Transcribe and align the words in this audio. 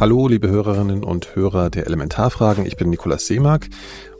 Hallo, 0.00 0.28
liebe 0.28 0.48
Hörerinnen 0.48 1.04
und 1.04 1.36
Hörer 1.36 1.68
der 1.68 1.84
Elementarfragen. 1.84 2.64
Ich 2.64 2.78
bin 2.78 2.88
Nikolaus 2.88 3.26
Seemark 3.26 3.68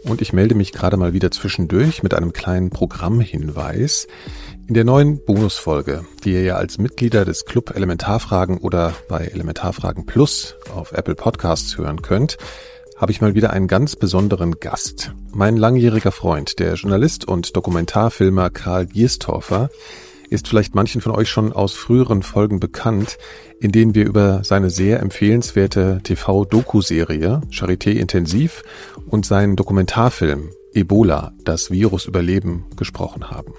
und 0.05 0.21
ich 0.21 0.35
melde 0.35 0.55
mich 0.55 0.73
gerade 0.73 0.99
mal 0.99 1.15
wieder 1.15 1.31
zwischendurch 1.31 2.03
mit 2.03 2.13
einem 2.13 2.35
kleinen 2.35 2.69
Programmhinweis. 2.69 4.07
In 4.69 4.75
der 4.75 4.85
neuen 4.85 5.25
Bonusfolge, 5.25 6.05
die 6.23 6.35
ihr 6.35 6.43
ja 6.43 6.57
als 6.57 6.77
Mitglieder 6.77 7.25
des 7.25 7.47
Club 7.47 7.75
Elementarfragen 7.75 8.59
oder 8.59 8.93
bei 9.09 9.29
Elementarfragen 9.29 10.05
Plus 10.05 10.55
auf 10.77 10.93
Apple 10.93 11.15
Podcasts 11.15 11.79
hören 11.79 12.03
könnt, 12.03 12.37
habe 12.99 13.13
ich 13.13 13.23
mal 13.23 13.35
wieder 13.35 13.55
einen 13.55 13.67
ganz 13.67 13.97
besonderen 13.97 14.61
Gast. 14.61 15.15
Mein 15.33 15.57
langjähriger 15.57 16.13
Freund, 16.13 16.59
der 16.59 16.75
Journalist 16.75 17.27
und 17.27 17.57
Dokumentarfilmer 17.57 18.51
Karl 18.51 18.85
Gierstorfer, 18.85 19.71
ist 20.31 20.49
vielleicht 20.49 20.75
manchen 20.75 21.01
von 21.01 21.13
euch 21.13 21.29
schon 21.29 21.53
aus 21.53 21.75
früheren 21.75 22.23
Folgen 22.23 22.61
bekannt, 22.61 23.19
in 23.61 23.73
denen 23.73 23.95
wir 23.95 24.07
über 24.07 24.43
seine 24.45 24.71
sehr 24.71 25.01
empfehlenswerte 25.01 26.01
TV-Doku-Serie 26.03 27.43
Charité 27.51 27.91
Intensiv 27.91 28.63
und 29.07 29.27
seinen 29.27 29.57
Dokumentarfilm 29.57 30.51
Ebola, 30.73 31.33
das 31.45 31.71
Virus 31.71 32.07
überleben, 32.07 32.67
gesprochen 32.77 33.31
haben. 33.31 33.53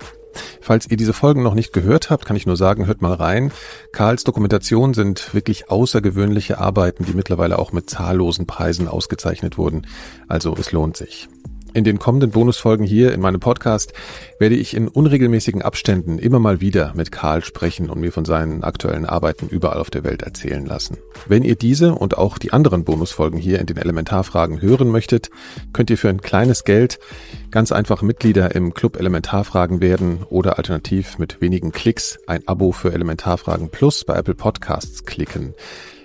Falls 0.62 0.90
ihr 0.90 0.96
diese 0.96 1.12
Folgen 1.12 1.44
noch 1.44 1.55
nicht 1.55 1.73
gehört 1.73 2.10
habt, 2.10 2.26
kann 2.26 2.38
ich 2.38 2.46
nur 2.46 2.55
sagen, 2.55 2.88
hört 2.88 3.02
mal 3.02 3.13
rein. 3.13 3.52
Karls 3.91 4.24
Dokumentation 4.24 4.94
sind 4.94 5.34
wirklich 5.34 5.70
außergewöhnliche 5.70 6.58
Arbeiten, 6.58 7.05
die 7.05 7.13
mittlerweile 7.13 7.60
auch 7.60 7.74
mit 7.74 7.90
zahllosen 7.90 8.48
Preisen 8.48 8.88
ausgezeichnet 8.88 9.58
wurden. 9.58 9.88
Also 10.30 10.55
es 10.58 10.72
lohnt 10.72 10.96
sich. 10.96 11.27
In 11.74 11.86
den 11.86 12.00
kommenden 12.00 12.32
Bonusfolgen 12.32 12.86
hier 12.86 13.14
in 13.14 13.22
meinem 13.22 13.40
Podcast 13.40 13.94
werde 14.40 14.56
ich 14.56 14.76
in 14.76 14.90
unregelmäßigen 14.90 15.62
Abständen 15.62 16.20
immer 16.20 16.40
mal 16.40 16.60
wieder 16.60 16.92
mit 16.96 17.14
Karl 17.14 17.46
sprechen 17.46 17.90
und 17.90 18.02
mir 18.02 18.12
von 18.12 18.26
seinen 18.26 18.66
aktuellen 18.66 19.06
Arbeiten 19.06 19.48
überall 19.48 19.80
auf 19.80 19.90
der 19.90 20.04
Welt 20.04 20.22
erzählen 20.22 20.66
lassen. 20.66 20.98
Wenn 21.28 21.44
ihr 21.44 21.56
diese 21.56 21.96
und 21.96 22.18
auch 22.18 22.38
die 22.38 22.52
anderen 22.52 22.84
Bonusfolgen 22.84 23.40
hier 23.40 23.60
in 23.60 23.68
den 23.68 23.78
Elementarfragen 23.78 24.62
hören 24.62 24.90
möchtet, 24.90 25.30
könnt 25.72 25.90
ihr 25.90 25.98
für 25.98 26.10
ein 26.10 26.20
kleines 26.20 26.66
Geld 26.66 27.00
ganz 27.52 27.72
einfach 27.72 28.02
Mitglieder 28.02 28.54
im 28.54 28.74
Club 28.74 29.00
Elementarfragen 29.00 29.80
werden 29.80 30.24
oder 30.30 30.58
alternativ 30.58 31.20
mit 31.20 31.40
wenigen 31.40 31.72
Klicks 31.72 32.20
ein 32.28 32.46
Abo 32.50 32.74
für 32.74 32.91
Elementarfragen 32.91 33.70
Plus 33.70 34.04
bei 34.04 34.16
Apple 34.16 34.35
Podcasts 34.35 35.06
klicken. 35.06 35.54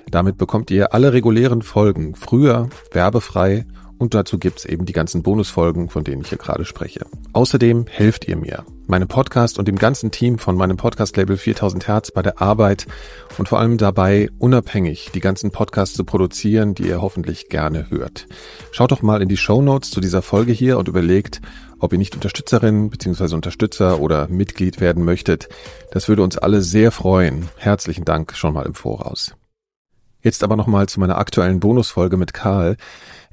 Damit 0.08 0.38
bekommt 0.38 0.70
ihr 0.70 0.94
alle 0.94 1.12
regulären 1.12 1.62
Folgen 1.62 2.14
früher, 2.14 2.68
werbefrei 2.92 3.66
und 3.98 4.14
dazu 4.14 4.38
gibt's 4.38 4.64
eben 4.64 4.84
die 4.84 4.92
ganzen 4.92 5.22
Bonusfolgen, 5.22 5.88
von 5.88 6.04
denen 6.04 6.22
ich 6.22 6.28
hier 6.28 6.38
gerade 6.38 6.64
spreche. 6.64 7.06
Außerdem 7.32 7.86
helft 7.88 8.28
ihr 8.28 8.36
mir, 8.36 8.64
meinem 8.86 9.08
Podcast 9.08 9.58
und 9.58 9.68
dem 9.68 9.76
ganzen 9.76 10.10
Team 10.10 10.38
von 10.38 10.56
meinem 10.56 10.76
Podcast-Label 10.76 11.36
4000 11.36 11.88
Hertz 11.88 12.10
bei 12.10 12.22
der 12.22 12.40
Arbeit 12.40 12.86
und 13.38 13.48
vor 13.48 13.58
allem 13.58 13.78
dabei, 13.78 14.30
unabhängig 14.38 15.10
die 15.14 15.20
ganzen 15.20 15.50
Podcasts 15.50 15.96
zu 15.96 16.04
produzieren, 16.04 16.74
die 16.74 16.88
ihr 16.88 17.00
hoffentlich 17.00 17.48
gerne 17.48 17.90
hört. 17.90 18.26
Schaut 18.72 18.92
doch 18.92 19.02
mal 19.02 19.22
in 19.22 19.28
die 19.28 19.36
Show 19.36 19.62
Notes 19.62 19.90
zu 19.90 20.00
dieser 20.00 20.22
Folge 20.22 20.52
hier 20.52 20.78
und 20.78 20.88
überlegt, 20.88 21.40
ob 21.78 21.92
ihr 21.92 21.98
nicht 21.98 22.14
Unterstützerin 22.14 22.90
bzw. 22.90 23.34
Unterstützer 23.34 24.00
oder 24.00 24.28
Mitglied 24.28 24.80
werden 24.80 25.04
möchtet. 25.04 25.48
Das 25.90 26.08
würde 26.08 26.22
uns 26.22 26.38
alle 26.38 26.62
sehr 26.62 26.90
freuen. 26.90 27.48
Herzlichen 27.56 28.04
Dank 28.04 28.34
schon 28.34 28.54
mal 28.54 28.66
im 28.66 28.74
Voraus. 28.74 29.34
Jetzt 30.26 30.42
aber 30.42 30.56
nochmal 30.56 30.88
zu 30.88 30.98
meiner 30.98 31.18
aktuellen 31.18 31.60
Bonusfolge 31.60 32.16
mit 32.16 32.34
Karl. 32.34 32.76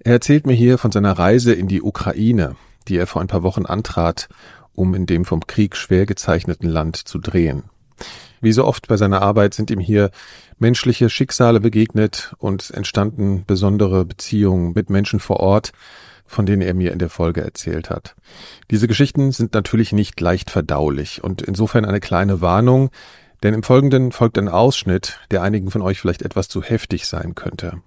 Er 0.03 0.11
erzählt 0.11 0.45
mir 0.45 0.53
hier 0.53 0.77
von 0.77 0.91
seiner 0.91 1.13
Reise 1.13 1.51
in 1.51 1.67
die 1.67 1.81
Ukraine, 1.81 2.55
die 2.87 2.97
er 2.97 3.07
vor 3.07 3.19
ein 3.19 3.27
paar 3.27 3.41
Wochen 3.41 3.65
antrat, 3.65 4.29
um 4.73 4.93
in 4.93 5.07
dem 5.07 5.25
vom 5.25 5.47
Krieg 5.47 5.75
schwer 5.75 6.05
gezeichneten 6.05 6.69
Land 6.69 6.97
zu 6.97 7.17
drehen. 7.17 7.63
Wie 8.41 8.51
so 8.51 8.63
oft 8.63 8.87
bei 8.87 8.95
seiner 8.95 9.23
Arbeit 9.23 9.55
sind 9.55 9.71
ihm 9.71 9.79
hier 9.79 10.11
menschliche 10.59 11.09
Schicksale 11.09 11.59
begegnet 11.59 12.35
und 12.37 12.69
entstanden 12.69 13.43
besondere 13.47 14.05
Beziehungen 14.05 14.73
mit 14.75 14.91
Menschen 14.91 15.19
vor 15.19 15.39
Ort, 15.39 15.71
von 16.27 16.45
denen 16.45 16.61
er 16.61 16.75
mir 16.75 16.91
in 16.91 16.99
der 16.99 17.09
Folge 17.09 17.41
erzählt 17.41 17.89
hat. 17.89 18.15
Diese 18.69 18.87
Geschichten 18.87 19.31
sind 19.31 19.55
natürlich 19.55 19.93
nicht 19.93 20.21
leicht 20.21 20.51
verdaulich 20.51 21.23
und 21.23 21.41
insofern 21.41 21.85
eine 21.85 21.99
kleine 21.99 22.39
Warnung, 22.39 22.91
denn 23.43 23.53
im 23.53 23.63
Folgenden 23.63 24.11
folgt 24.11 24.37
ein 24.37 24.47
Ausschnitt, 24.47 25.19
der 25.29 25.41
einigen 25.41 25.69
von 25.69 25.81
euch 25.81 25.99
vielleicht 25.99 26.21
etwas 26.21 26.47
zu 26.47 26.63
heftig 26.63 27.05
sein 27.05 27.35
könnte. 27.35 27.81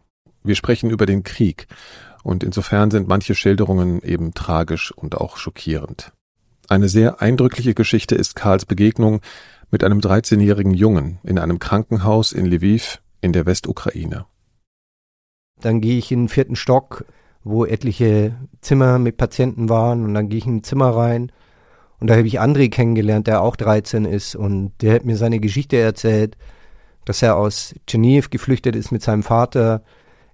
Wir 0.44 0.55
sprechen 0.55 0.91
über 0.91 1.06
den 1.06 1.25
Krieg 1.25 1.67
und 2.22 2.44
insofern 2.44 2.91
sind 2.91 3.09
manche 3.09 3.34
Schilderungen 3.34 4.03
eben 4.03 4.34
tragisch 4.34 4.93
und 4.93 5.17
auch 5.17 5.39
schockierend. 5.39 6.12
Eine 6.69 6.89
sehr 6.89 7.22
eindrückliche 7.22 7.75
Geschichte 7.75 8.15
ist 8.15 8.37
Karls 8.37 8.67
Begegnung 8.67 9.21
mit 9.71 9.83
einem 9.83 10.00
13-jährigen 10.00 10.75
Jungen 10.75 11.19
in 11.25 11.39
einem 11.39 11.59
Krankenhaus 11.59 12.33
in 12.33 12.47
Lviv 12.47 13.00
in 13.21 13.33
der 13.33 13.47
Westukraine. 13.47 14.27
Dann 15.61 15.81
gehe 15.81 15.99
ich 15.99 16.12
in 16.12 16.25
den 16.25 16.28
vierten 16.28 16.56
Stock, 16.56 17.06
wo 17.43 17.65
etliche 17.65 18.37
Zimmer 18.61 18.99
mit 18.99 19.17
Patienten 19.17 19.69
waren 19.69 20.05
und 20.05 20.15
dann 20.15 20.28
gehe 20.28 20.38
ich 20.38 20.47
in 20.47 20.56
ein 20.56 20.65
Zimmer 20.65 20.91
rein 20.91 21.33
und 22.00 22.08
da 22.08 22.16
habe 22.16 22.26
ich 22.26 22.40
André 22.40 22.70
kennengelernt, 22.70 23.26
der 23.26 23.42
auch 23.42 23.56
13 23.56 24.04
ist 24.04 24.36
und 24.36 24.72
der 24.80 24.94
hat 24.94 25.04
mir 25.04 25.16
seine 25.16 25.40
Geschichte 25.40 25.78
erzählt, 25.78 26.36
dass 27.04 27.22
er 27.22 27.36
aus 27.36 27.74
Tscherniv 27.86 28.30
geflüchtet 28.30 28.76
ist 28.76 28.92
mit 28.92 29.02
seinem 29.02 29.22
Vater, 29.22 29.82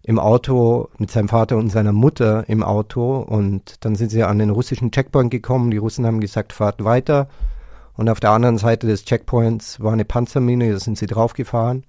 im 0.05 0.19
Auto 0.19 0.89
mit 0.99 1.13
seinem 1.13 1.29
Vater 1.29 1.57
und 1.57 1.71
seiner 1.71 1.93
Mutter 1.93 2.49
im 2.49 2.65
Auto 2.65 3.19
und 3.19 3.85
dann 3.85 3.95
sind 3.95 4.11
sie 4.11 4.25
an 4.25 4.39
den 4.39 4.51
russischen 4.51 4.91
Checkpoint 4.91 5.31
gekommen. 5.31 5.71
Die 5.71 5.77
Russen 5.77 6.05
haben 6.07 6.21
gesagt, 6.21 6.53
fahrt 6.53 6.83
weiter. 6.83 7.29
Und 7.95 8.09
auf 8.09 8.19
der 8.19 8.31
anderen 8.31 8.59
Seite 8.59 8.87
des 8.89 9.05
Checkpoints 9.05 9.81
war 9.81 9.93
eine 9.93 10.05
Panzermine, 10.05 10.73
da 10.73 10.81
sind 10.81 10.99
sie 10.99 11.07
draufgefahren. 11.07 11.85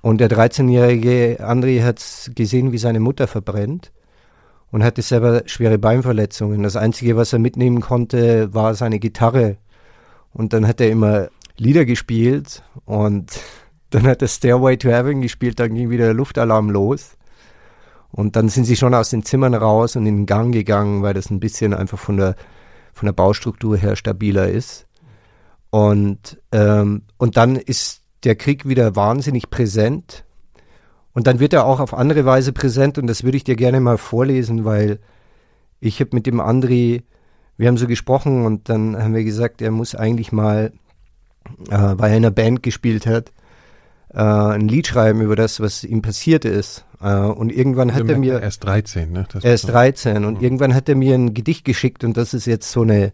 Und 0.00 0.20
der 0.20 0.30
13-jährige 0.30 1.38
André 1.40 1.82
hat 1.82 2.30
gesehen, 2.36 2.70
wie 2.70 2.78
seine 2.78 3.00
Mutter 3.00 3.26
verbrennt 3.26 3.90
und 4.70 4.84
hatte 4.84 5.02
selber 5.02 5.42
schwere 5.46 5.78
Beinverletzungen. 5.78 6.62
Das 6.62 6.76
Einzige, 6.76 7.16
was 7.16 7.32
er 7.32 7.38
mitnehmen 7.38 7.80
konnte, 7.80 8.52
war 8.54 8.74
seine 8.74 8.98
Gitarre. 8.98 9.56
Und 10.32 10.52
dann 10.52 10.66
hat 10.66 10.80
er 10.80 10.90
immer 10.90 11.28
Lieder 11.56 11.84
gespielt 11.84 12.62
und 12.84 13.40
dann 13.90 14.06
hat 14.06 14.22
er 14.22 14.28
Stairway 14.28 14.76
to 14.76 14.88
Heaven 14.88 15.22
gespielt, 15.22 15.58
dann 15.58 15.74
ging 15.74 15.90
wieder 15.90 16.06
der 16.06 16.14
Luftalarm 16.14 16.70
los. 16.70 17.16
Und 18.10 18.36
dann 18.36 18.48
sind 18.48 18.64
sie 18.64 18.76
schon 18.76 18.94
aus 18.94 19.10
den 19.10 19.22
Zimmern 19.22 19.54
raus 19.54 19.96
und 19.96 20.06
in 20.06 20.16
den 20.18 20.26
Gang 20.26 20.52
gegangen, 20.52 21.02
weil 21.02 21.14
das 21.14 21.30
ein 21.30 21.40
bisschen 21.40 21.74
einfach 21.74 21.98
von 21.98 22.16
der, 22.16 22.36
von 22.92 23.06
der 23.06 23.12
Baustruktur 23.12 23.76
her 23.76 23.96
stabiler 23.96 24.48
ist. 24.48 24.86
Und, 25.70 26.40
ähm, 26.52 27.02
und 27.18 27.36
dann 27.36 27.56
ist 27.56 28.02
der 28.24 28.34
Krieg 28.36 28.66
wieder 28.66 28.96
wahnsinnig 28.96 29.50
präsent. 29.50 30.24
Und 31.18 31.26
dann 31.26 31.40
wird 31.40 31.52
er 31.52 31.66
auch 31.66 31.80
auf 31.80 31.94
andere 31.94 32.24
Weise 32.26 32.52
präsent 32.52 32.96
und 32.96 33.08
das 33.08 33.24
würde 33.24 33.36
ich 33.36 33.42
dir 33.42 33.56
gerne 33.56 33.80
mal 33.80 33.98
vorlesen, 33.98 34.64
weil 34.64 35.00
ich 35.80 35.98
habe 35.98 36.10
mit 36.12 36.26
dem 36.26 36.40
André, 36.40 37.02
wir 37.56 37.66
haben 37.66 37.76
so 37.76 37.88
gesprochen 37.88 38.46
und 38.46 38.68
dann 38.68 38.96
haben 38.96 39.16
wir 39.16 39.24
gesagt, 39.24 39.60
er 39.60 39.72
muss 39.72 39.96
eigentlich 39.96 40.30
mal, 40.30 40.70
äh, 41.70 41.76
weil 41.76 42.12
er 42.12 42.16
in 42.18 42.24
einer 42.24 42.30
Band 42.30 42.62
gespielt 42.62 43.04
hat, 43.04 43.32
äh, 44.14 44.20
ein 44.20 44.68
Lied 44.68 44.86
schreiben 44.86 45.20
über 45.20 45.34
das, 45.34 45.58
was 45.58 45.82
ihm 45.82 46.02
passiert 46.02 46.44
ist. 46.44 46.84
Äh, 47.00 47.16
und 47.16 47.50
irgendwann 47.50 47.92
hat 47.92 48.08
er 48.08 48.16
mir. 48.16 48.34
Er 48.34 48.46
ist 48.46 48.60
13, 48.60 49.10
ne? 49.10 49.26
Das 49.32 49.42
er 49.42 49.54
ist 49.54 49.68
13 49.68 50.24
und 50.24 50.38
mhm. 50.38 50.44
irgendwann 50.44 50.72
hat 50.72 50.88
er 50.88 50.94
mir 50.94 51.16
ein 51.16 51.34
Gedicht 51.34 51.64
geschickt 51.64 52.04
und 52.04 52.16
das 52.16 52.32
ist 52.32 52.46
jetzt 52.46 52.70
so 52.70 52.82
eine, 52.82 53.12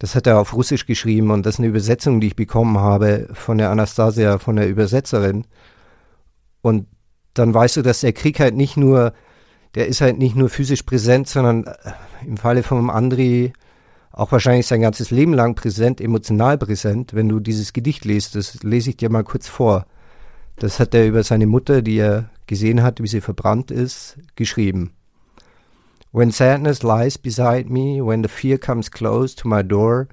das 0.00 0.16
hat 0.16 0.26
er 0.26 0.40
auf 0.40 0.52
Russisch 0.52 0.84
geschrieben 0.84 1.30
und 1.30 1.46
das 1.46 1.54
ist 1.54 1.60
eine 1.60 1.68
Übersetzung, 1.68 2.20
die 2.20 2.26
ich 2.26 2.34
bekommen 2.34 2.80
habe 2.80 3.28
von 3.34 3.56
der 3.56 3.70
Anastasia, 3.70 4.38
von 4.38 4.56
der 4.56 4.68
Übersetzerin. 4.68 5.44
Und 6.60 6.88
dann 7.38 7.52
weißt 7.52 7.76
du, 7.76 7.82
dass 7.82 8.00
der 8.00 8.12
Krieg 8.12 8.40
halt 8.40 8.54
nicht 8.54 8.76
nur, 8.76 9.12
der 9.74 9.86
ist 9.88 10.00
halt 10.00 10.18
nicht 10.18 10.36
nur 10.36 10.48
physisch 10.48 10.82
präsent, 10.82 11.28
sondern 11.28 11.64
äh, 11.64 11.92
im 12.26 12.36
Falle 12.36 12.62
von 12.62 12.90
André 12.90 13.52
auch 14.12 14.32
wahrscheinlich 14.32 14.66
sein 14.66 14.80
ganzes 14.80 15.10
Leben 15.10 15.34
lang 15.34 15.54
präsent, 15.54 16.00
emotional 16.00 16.56
präsent. 16.56 17.14
Wenn 17.14 17.28
du 17.28 17.38
dieses 17.38 17.74
Gedicht 17.74 18.06
liest, 18.06 18.34
das 18.34 18.62
lese 18.62 18.90
ich 18.90 18.96
dir 18.96 19.10
mal 19.10 19.24
kurz 19.24 19.46
vor. 19.46 19.86
Das 20.56 20.80
hat 20.80 20.94
er 20.94 21.06
über 21.06 21.22
seine 21.22 21.46
Mutter, 21.46 21.82
die 21.82 21.98
er 21.98 22.30
gesehen 22.46 22.82
hat, 22.82 23.02
wie 23.02 23.08
sie 23.08 23.20
verbrannt 23.20 23.70
ist, 23.70 24.16
geschrieben. 24.34 24.92
When 26.12 26.30
sadness 26.30 26.82
lies 26.82 27.18
beside 27.18 27.70
me, 27.70 28.00
when 28.02 28.22
the 28.22 28.30
fear 28.30 28.56
comes 28.56 28.90
close 28.90 29.36
to 29.36 29.48
my 29.48 29.62
door, 29.62 30.08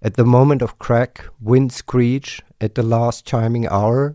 at 0.00 0.14
the 0.16 0.22
moment 0.22 0.62
of 0.62 0.78
crack, 0.78 1.28
wind 1.40 1.72
screech, 1.72 2.44
at 2.60 2.72
the 2.76 2.82
last 2.82 3.26
chiming 3.26 3.66
hour, 3.66 4.14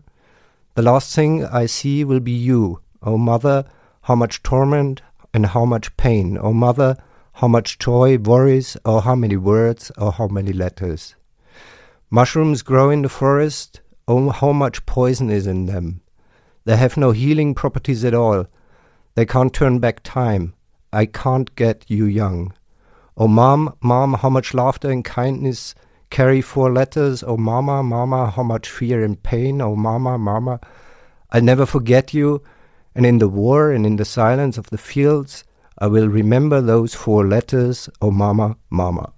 the 0.74 0.82
last 0.82 1.14
thing 1.14 1.44
I 1.44 1.66
see 1.66 2.04
will 2.04 2.20
be 2.20 2.32
you, 2.32 2.80
O 3.02 3.16
mother, 3.16 3.64
how 4.02 4.14
much 4.14 4.42
torment 4.42 5.02
and 5.32 5.46
how 5.46 5.64
much 5.64 5.96
pain, 5.96 6.38
O 6.40 6.52
mother, 6.52 6.96
how 7.34 7.48
much 7.48 7.78
joy, 7.78 8.18
worries, 8.18 8.76
or 8.84 9.02
how 9.02 9.14
many 9.14 9.36
words, 9.36 9.90
or 9.98 10.12
how 10.12 10.28
many 10.28 10.52
letters. 10.52 11.14
Mushrooms 12.10 12.62
grow 12.62 12.90
in 12.90 13.02
the 13.02 13.08
forest, 13.08 13.80
Oh, 14.06 14.28
how 14.28 14.52
much 14.52 14.84
poison 14.84 15.30
is 15.30 15.46
in 15.46 15.64
them. 15.64 16.02
They 16.66 16.76
have 16.76 16.96
no 16.96 17.12
healing 17.12 17.54
properties 17.54 18.04
at 18.04 18.12
all. 18.12 18.46
They 19.14 19.24
can't 19.24 19.52
turn 19.52 19.78
back 19.78 20.02
time. 20.02 20.54
I 20.92 21.06
can't 21.06 21.54
get 21.56 21.84
you 21.88 22.04
young. 22.04 22.52
Oh, 23.16 23.28
mom, 23.28 23.74
mom, 23.80 24.14
how 24.14 24.28
much 24.28 24.52
laughter 24.52 24.90
and 24.90 25.04
kindness 25.04 25.74
carry 26.10 26.40
four 26.40 26.72
letters. 26.72 27.22
Oh, 27.22 27.36
mama, 27.36 27.82
mama, 27.82 28.30
how 28.30 28.42
much 28.42 28.70
fear 28.70 29.04
and 29.04 29.22
pain. 29.22 29.60
Oh, 29.60 29.76
mama, 29.76 30.18
mama, 30.18 30.60
I'll 31.30 31.42
never 31.42 31.66
forget 31.66 32.14
you, 32.14 32.42
And 32.94 33.04
in 33.04 33.18
the 33.18 33.28
war 33.28 33.72
and 33.72 33.84
in 33.84 33.96
the 33.96 34.04
silence 34.04 34.56
of 34.56 34.70
the 34.70 34.78
fields, 34.78 35.44
I 35.78 35.88
will 35.88 36.08
remember 36.08 36.60
those 36.62 36.94
four 36.94 37.26
letters, 37.26 37.90
oh 38.00 38.12
Mama, 38.12 38.56
Mama. 38.70 39.12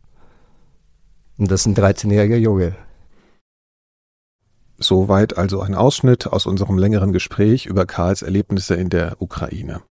Und 1.39 1.51
das 1.51 1.61
ist 1.61 1.67
ein 1.67 1.75
13-jähriger 1.75 2.39
Junge. 2.39 2.75
Soweit 4.79 5.37
also 5.37 5.61
ein 5.61 5.75
Ausschnitt 5.75 6.27
aus 6.27 6.47
unserem 6.47 6.79
längeren 6.79 7.13
Gespräch 7.13 7.67
über 7.67 7.85
Karls 7.85 8.23
Erlebnisse 8.23 8.75
in 8.75 8.89
der 8.89 9.21
Ukraine. 9.21 9.83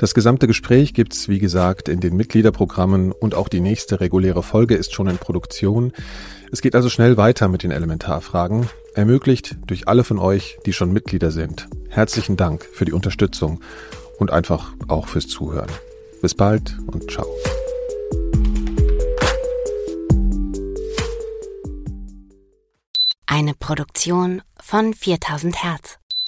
Das 0.00 0.14
gesamte 0.14 0.46
Gespräch 0.46 0.94
gibt's 0.94 1.28
wie 1.28 1.38
gesagt, 1.38 1.90
in 1.90 2.00
den 2.00 2.16
Mitgliederprogrammen 2.16 3.12
und 3.12 3.34
auch 3.34 3.48
die 3.48 3.60
nächste 3.60 4.00
reguläre 4.00 4.42
Folge 4.42 4.74
ist 4.74 4.94
schon 4.94 5.08
in 5.08 5.18
Produktion. 5.18 5.92
Es 6.50 6.62
geht 6.62 6.74
also 6.74 6.88
schnell 6.88 7.18
weiter 7.18 7.48
mit 7.48 7.64
den 7.64 7.70
Elementarfragen, 7.70 8.66
ermöglicht 8.94 9.58
durch 9.66 9.88
alle 9.88 10.02
von 10.02 10.18
euch, 10.18 10.56
die 10.64 10.72
schon 10.72 10.90
Mitglieder 10.90 11.30
sind. 11.30 11.68
Herzlichen 11.90 12.38
Dank 12.38 12.64
für 12.72 12.86
die 12.86 12.94
Unterstützung 12.94 13.60
und 14.18 14.30
einfach 14.30 14.72
auch 14.88 15.06
fürs 15.06 15.28
Zuhören. 15.28 15.68
Bis 16.22 16.34
bald 16.34 16.78
und 16.86 17.10
ciao. 17.10 17.26
Eine 23.26 23.52
Produktion 23.52 24.40
von 24.58 24.94
4000 24.94 25.62
Hertz. 25.62 25.99